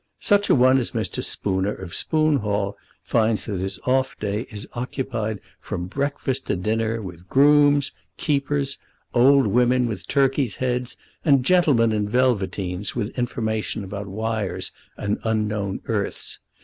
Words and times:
Such 0.19 0.49
a 0.49 0.55
one 0.55 0.79
as 0.79 0.93
Mr. 0.97 1.23
Spooner 1.23 1.75
of 1.75 1.93
Spoon 1.93 2.37
Hall 2.37 2.75
finds 3.03 3.45
that 3.45 3.59
his 3.59 3.79
off 3.85 4.17
day 4.19 4.47
is 4.49 4.67
occupied 4.73 5.39
from 5.59 5.85
breakfast 5.85 6.47
to 6.47 6.55
dinner 6.55 7.03
with 7.03 7.29
grooms, 7.29 7.91
keepers, 8.17 8.79
old 9.13 9.45
women 9.45 9.85
with 9.85 10.07
turkeys' 10.07 10.55
heads, 10.55 10.97
and 11.23 11.45
gentlemen 11.45 11.91
in 11.91 12.09
velveteens 12.09 12.95
with 12.95 13.15
information 13.15 13.83
about 13.83 14.07
wires 14.07 14.71
and 14.97 15.19
unknown 15.23 15.81
earths. 15.85 16.39